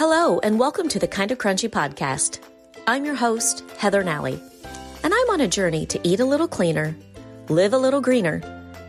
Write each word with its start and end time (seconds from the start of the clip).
Hello, 0.00 0.38
and 0.38 0.58
welcome 0.58 0.88
to 0.88 0.98
the 0.98 1.06
Kind 1.06 1.30
of 1.30 1.36
Crunchy 1.36 1.68
podcast. 1.68 2.38
I'm 2.86 3.04
your 3.04 3.14
host, 3.14 3.62
Heather 3.76 4.02
Nally, 4.02 4.40
and 5.04 5.12
I'm 5.12 5.30
on 5.30 5.42
a 5.42 5.46
journey 5.46 5.84
to 5.84 6.00
eat 6.02 6.20
a 6.20 6.24
little 6.24 6.48
cleaner, 6.48 6.96
live 7.50 7.74
a 7.74 7.78
little 7.78 8.00
greener, 8.00 8.40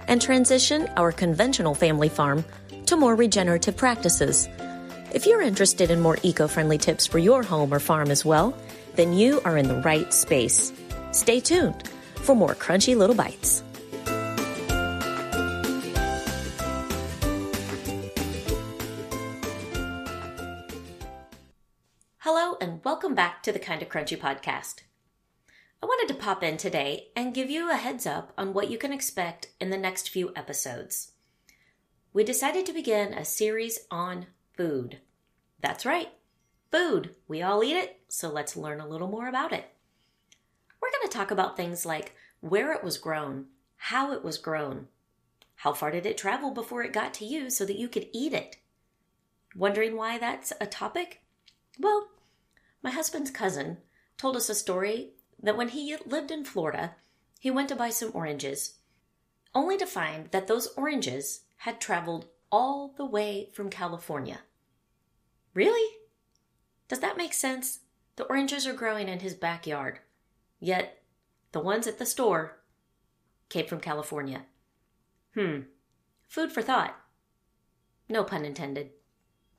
and 0.07 0.21
transition 0.21 0.89
our 0.95 1.11
conventional 1.11 1.75
family 1.75 2.07
farm 2.07 2.45
to 2.86 2.95
more 2.95 3.13
regenerative 3.13 3.75
practices. 3.75 4.47
If 5.13 5.25
you're 5.25 5.41
interested 5.41 5.91
in 5.91 6.00
more 6.00 6.18
eco 6.23 6.47
friendly 6.47 6.77
tips 6.77 7.07
for 7.07 7.20
your 7.20 7.43
home 7.43 7.73
or 7.73 7.82
farm 7.82 8.09
as 8.09 8.23
well, 8.23 8.57
then 8.96 9.12
you 9.12 9.41
are 9.43 9.57
in 9.57 9.68
the 9.68 9.82
right 9.82 10.14
space. 10.14 10.71
Stay 11.12 11.41
tuned 11.41 11.89
for 12.21 12.36
more 12.36 12.55
crunchy 12.55 12.96
little 12.96 13.18
bites. 13.18 13.64
Hello, 22.34 22.55
and 22.62 22.81
welcome 22.85 23.13
back 23.13 23.44
to 23.44 23.52
the 23.52 23.59
Kind 23.59 23.81
of 23.81 23.90
Crunchy 23.90 24.17
podcast. 24.17 24.84
I 25.84 25.85
wanted 25.85 26.08
to 26.13 26.17
pop 26.17 26.41
in 26.44 26.55
today 26.55 27.09
and 27.13 27.34
give 27.34 27.49
you 27.49 27.70
a 27.70 27.76
heads 27.76 28.07
up 28.07 28.31
on 28.38 28.54
what 28.54 28.71
you 28.71 28.77
can 28.77 28.94
expect 28.94 29.49
in 29.59 29.70
the 29.70 29.77
next 29.77 30.07
few 30.07 30.31
episodes. 30.34 31.12
We 32.13 32.23
decided 32.23 32.66
to 32.66 32.73
begin 32.73 33.13
a 33.13 33.26
series 33.26 33.80
on 33.91 34.27
food. 34.55 34.99
That's 35.59 35.85
right, 35.85 36.07
food. 36.71 37.16
We 37.27 37.41
all 37.41 37.66
eat 37.66 37.76
it, 37.76 37.99
so 38.07 38.30
let's 38.30 38.55
learn 38.55 38.79
a 38.79 38.88
little 38.88 39.09
more 39.09 39.27
about 39.27 39.52
it. 39.52 39.66
We're 40.82 40.91
going 40.98 41.09
to 41.09 41.18
talk 41.18 41.32
about 41.32 41.57
things 41.57 41.85
like 41.85 42.16
where 42.40 42.71
it 42.71 42.82
was 42.82 42.98
grown, 42.98 43.48
how 43.76 44.13
it 44.13 44.23
was 44.23 44.38
grown, 44.38 44.88
how 45.55 45.73
far 45.73 45.91
did 45.91 46.05
it 46.05 46.18
travel 46.18 46.52
before 46.52 46.82
it 46.82 46.93
got 46.93 47.13
to 47.16 47.26
you 47.26 47.49
so 47.49 47.66
that 47.66 47.77
you 47.77 47.90
could 47.90 48.07
eat 48.13 48.32
it. 48.32 48.55
Wondering 49.54 49.98
why 49.98 50.18
that's 50.18 50.54
a 50.62 50.65
topic? 50.65 51.24
Well, 51.77 52.07
my 52.82 52.91
husband's 52.91 53.32
cousin 53.32 53.77
told 54.18 54.35
us 54.35 54.49
a 54.49 54.55
story 54.55 55.12
that 55.41 55.57
when 55.57 55.70
he 55.70 55.96
lived 56.05 56.32
in 56.32 56.46
Florida, 56.46 56.96
he 57.40 57.51
went 57.51 57.70
to 57.70 57.76
buy 57.76 57.90
some 57.90 58.12
oranges, 58.13 58.76
only 59.54 59.77
to 59.77 59.85
find 59.85 60.29
that 60.32 60.48
those 60.48 60.68
oranges 60.77 61.41
had 61.57 61.82
traveled 61.82 62.27
all 62.52 62.93
the 62.98 63.05
way 63.05 63.49
from 63.54 63.70
California. 63.70 64.41
Really? 65.53 65.97
Does 66.88 67.00
that 67.00 67.18
make 67.18 67.34
sense? 67.34 67.79
The 68.16 68.25
oranges 68.25 68.68
are 68.68 68.74
growing 68.74 69.07
in 69.07 69.19
his 69.19 69.34
backyard, 69.34 70.00
yet 70.59 71.03
the 71.52 71.59
ones 71.59 71.88
at 71.88 71.97
the 71.97 72.06
store 72.06 72.59
came 73.50 73.66
from 73.66 73.79
California. 73.79 74.46
Hmm. 75.34 75.62
Food 76.28 76.52
for 76.52 76.62
thought. 76.62 76.96
No 78.09 78.24
pun 78.24 78.46
intended. 78.46 78.91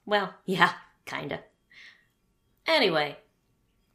Well, 0.05 0.35
yeah, 0.45 0.73
kinda. 1.05 1.41
Anyway, 2.67 3.19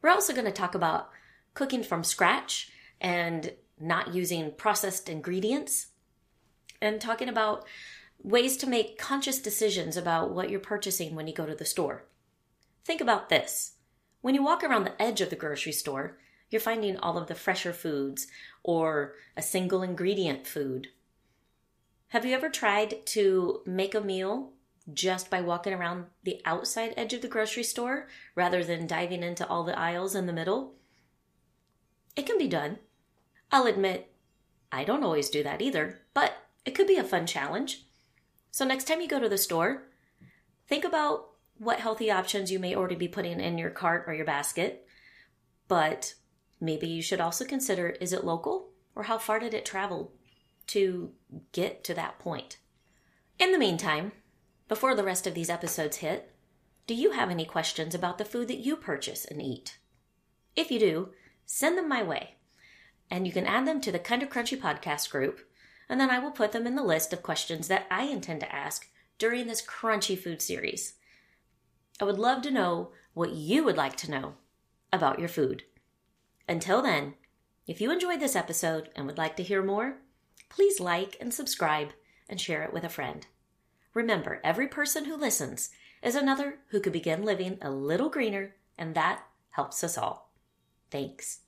we're 0.02 0.10
also 0.10 0.34
going 0.34 0.46
to 0.46 0.52
talk 0.52 0.76
about 0.76 1.10
cooking 1.54 1.84
from 1.84 2.04
scratch 2.04 2.72
and 3.00 3.54
not 3.80 4.14
using 4.14 4.52
processed 4.52 5.10
ingredients, 5.10 5.88
and 6.82 7.00
talking 7.00 7.30
about 7.30 7.66
ways 8.22 8.58
to 8.58 8.68
make 8.68 8.98
conscious 8.98 9.40
decisions 9.40 9.96
about 9.96 10.32
what 10.32 10.50
you're 10.50 10.60
purchasing 10.60 11.16
when 11.16 11.28
you 11.28 11.34
go 11.34 11.46
to 11.46 11.56
the 11.56 11.66
store. 11.66 12.06
Think 12.84 13.02
about 13.02 13.30
this. 13.30 13.74
When 14.22 14.34
you 14.36 14.44
walk 14.44 14.64
around 14.64 14.84
the 14.84 15.02
edge 15.02 15.22
of 15.22 15.30
the 15.30 15.36
grocery 15.36 15.72
store, 15.72 16.18
you're 16.50 16.62
finding 16.62 16.98
all 16.98 17.18
of 17.18 17.28
the 17.28 17.36
fresher 17.36 17.74
foods 17.74 18.28
or 18.64 19.14
a 19.36 19.42
single 19.42 19.84
ingredient 19.84 20.48
food. 20.48 20.88
Have 22.10 22.26
you 22.26 22.34
ever 22.34 22.50
tried 22.50 23.06
to 23.08 23.62
make 23.66 23.94
a 23.94 24.02
meal 24.02 24.54
just 24.94 25.30
by 25.30 25.42
walking 25.42 25.74
around 25.74 26.06
the 26.24 26.42
outside 26.46 26.94
edge 26.96 27.14
of 27.14 27.22
the 27.22 27.28
grocery 27.28 27.64
store 27.64 28.08
rather 28.36 28.64
than 28.64 28.88
diving 28.88 29.24
into 29.24 29.48
all 29.48 29.64
the 29.64 29.78
aisles 29.78 30.16
in 30.16 30.26
the 30.26 30.34
middle? 30.34 30.76
It 32.16 32.26
can 32.26 32.38
be 32.38 32.48
done. 32.48 32.80
I'll 33.52 33.68
admit, 33.68 34.12
I 34.72 34.84
don't 34.84 35.04
always 35.04 35.30
do 35.30 35.44
that 35.44 35.62
either, 35.62 36.02
but 36.14 36.34
it 36.66 36.72
could 36.72 36.88
be 36.88 36.98
a 36.98 37.04
fun 37.04 37.26
challenge. 37.26 37.86
So, 38.52 38.66
next 38.66 38.86
time 38.86 39.02
you 39.02 39.08
go 39.08 39.20
to 39.20 39.30
the 39.30 39.38
store, 39.38 39.84
think 40.68 40.84
about 40.84 41.30
what 41.58 41.80
healthy 41.80 42.12
options 42.12 42.52
you 42.52 42.60
may 42.60 42.76
already 42.76 42.96
be 42.96 43.08
putting 43.08 43.40
in 43.40 43.58
your 43.58 43.70
cart 43.70 44.06
or 44.08 44.14
your 44.14 44.26
basket, 44.26 44.86
but 45.68 46.14
maybe 46.60 46.88
you 46.88 47.02
should 47.02 47.22
also 47.22 47.46
consider 47.46 47.90
is 47.90 48.14
it 48.14 48.24
local 48.24 48.70
or 48.96 49.04
how 49.04 49.18
far 49.18 49.40
did 49.40 49.54
it 49.54 49.66
travel 49.66 50.12
to 50.68 51.12
get 51.52 51.84
to 51.84 51.94
that 51.94 52.20
point? 52.20 52.58
In 53.40 53.52
the 53.52 53.60
meantime, 53.60 54.12
before 54.68 54.96
the 54.96 55.04
rest 55.04 55.26
of 55.28 55.34
these 55.34 55.50
episodes 55.50 55.98
hit, 55.98 56.34
do 56.88 56.94
you 56.94 57.12
have 57.12 57.30
any 57.30 57.46
questions 57.46 57.94
about 57.94 58.18
the 58.18 58.26
food 58.26 58.48
that 58.48 58.60
you 58.60 58.76
purchase 58.76 59.26
and 59.26 59.42
eat? 59.42 59.78
If 60.56 60.72
you 60.72 60.80
do, 60.80 61.10
send 61.46 61.78
them 61.78 61.88
my 61.88 62.04
way. 62.04 62.36
And 63.10 63.26
you 63.26 63.34
can 63.34 63.46
add 63.46 63.66
them 63.66 63.80
to 63.82 63.92
the 63.92 64.00
Kind 64.00 64.24
of 64.24 64.30
Crunchy 64.30 64.60
podcast 64.60 65.10
group, 65.10 65.40
and 65.90 66.00
then 66.00 66.10
I 66.10 66.20
will 66.20 66.32
put 66.32 66.52
them 66.52 66.68
in 66.68 66.76
the 66.76 66.84
list 66.84 67.14
of 67.14 67.24
questions 67.24 67.68
that 67.68 67.88
I 67.90 68.04
intend 68.04 68.42
to 68.42 68.54
ask 68.54 68.90
during 69.18 69.48
this 69.48 69.66
crunchy 69.66 70.18
food 70.18 70.42
series. 70.42 70.94
I 72.00 72.06
would 72.06 72.20
love 72.20 72.42
to 72.44 72.52
know 72.52 72.92
what 73.14 73.32
you 73.32 73.64
would 73.64 73.78
like 73.78 73.96
to 73.98 74.12
know 74.12 74.36
about 74.92 75.20
your 75.20 75.30
food. 75.30 75.64
Until 76.48 76.82
then, 76.82 77.16
if 77.66 77.82
you 77.82 77.92
enjoyed 77.92 78.20
this 78.20 78.36
episode 78.36 78.90
and 78.96 79.06
would 79.06 79.18
like 79.18 79.36
to 79.38 79.44
hear 79.44 79.64
more, 79.64 79.98
please 80.50 80.80
like 80.80 81.18
and 81.20 81.34
subscribe 81.34 81.90
and 82.30 82.40
share 82.40 82.64
it 82.64 82.74
with 82.74 82.84
a 82.84 82.90
friend. 82.90 83.28
Remember, 83.94 84.40
every 84.44 84.68
person 84.68 85.06
who 85.06 85.16
listens 85.16 85.70
is 86.04 86.16
another 86.16 86.60
who 86.70 86.80
could 86.80 86.94
begin 86.94 87.24
living 87.24 87.58
a 87.62 87.72
little 87.72 88.10
greener, 88.10 88.56
and 88.78 88.96
that 88.96 89.24
helps 89.52 89.84
us 89.84 89.98
all. 89.98 90.32
Thanks. 90.92 91.40